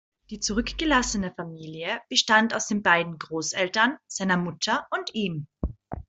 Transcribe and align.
Die 0.31 0.39
zurückgelassene 0.39 1.31
Familie 1.37 1.99
bestand 2.09 2.55
aus 2.55 2.65
den 2.65 2.81
beiden 2.81 3.19
Großeltern, 3.19 3.97
seiner 4.07 4.35
Mutter 4.37 4.87
und 4.89 5.13
ihm. 5.13 5.45